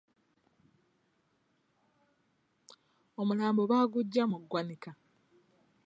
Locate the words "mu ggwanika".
4.31-4.91